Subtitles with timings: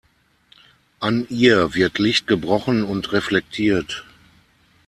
[0.99, 4.03] An ihr wird Licht gebrochen und reflektiert.